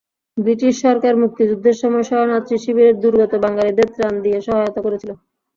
[0.37, 5.11] British সরকার মুক্তিযুদ্ধের সময় শরণার্থী শিবিরে দুর্গত বাঙালিদের ত্রাণ দিয়ে সহায়তা করেছিল।